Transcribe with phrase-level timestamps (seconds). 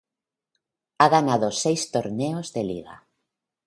[0.99, 2.95] Ha ganado seis torneos de liga.